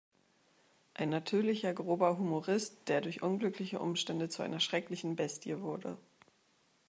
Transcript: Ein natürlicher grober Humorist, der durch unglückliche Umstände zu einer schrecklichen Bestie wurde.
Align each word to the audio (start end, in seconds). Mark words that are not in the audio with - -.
Ein 0.95 1.09
natürlicher 1.09 1.75
grober 1.75 2.17
Humorist, 2.17 2.75
der 2.87 3.01
durch 3.01 3.21
unglückliche 3.21 3.77
Umstände 3.77 4.29
zu 4.29 4.41
einer 4.41 4.59
schrecklichen 4.59 5.15
Bestie 5.15 5.59
wurde. 5.61 5.95